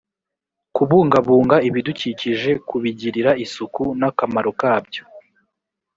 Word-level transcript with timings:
kubungabunga 0.75 1.55
ibidukikije 1.67 2.51
kubigirira 2.67 3.31
isuku 3.45 3.83
n 3.99 4.01
akamaro 4.09 4.51
kabyo 4.59 5.03